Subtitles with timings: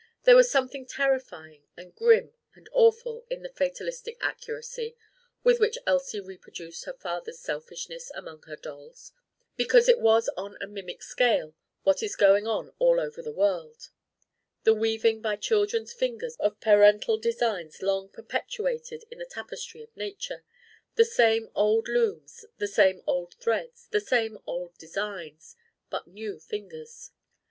[0.23, 4.95] There was something terrifying and grim and awful in the fatalistic accuracy
[5.43, 9.11] with which Elsie reproduced her father's selfishness among her dolls,
[9.55, 11.53] because it was on a mimic scale
[11.83, 13.91] what is going on all over the world:
[14.63, 20.43] the weaving by children's fingers of parental designs long perpetuated in the tapestry of Nature;
[20.95, 25.55] the same old looms, the same old threads, the same old designs
[25.91, 27.11] but new fingers.